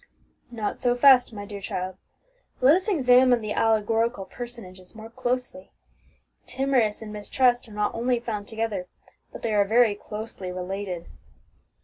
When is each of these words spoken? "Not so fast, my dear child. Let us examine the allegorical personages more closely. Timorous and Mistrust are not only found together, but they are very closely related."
"Not 0.49 0.81
so 0.81 0.95
fast, 0.95 1.31
my 1.31 1.45
dear 1.45 1.61
child. 1.61 1.95
Let 2.59 2.75
us 2.75 2.87
examine 2.87 3.39
the 3.39 3.53
allegorical 3.53 4.25
personages 4.25 4.95
more 4.95 5.11
closely. 5.11 5.73
Timorous 6.47 7.03
and 7.03 7.13
Mistrust 7.13 7.67
are 7.67 7.71
not 7.73 7.93
only 7.93 8.19
found 8.19 8.47
together, 8.47 8.87
but 9.31 9.43
they 9.43 9.53
are 9.53 9.63
very 9.63 9.93
closely 9.93 10.51
related." 10.51 11.05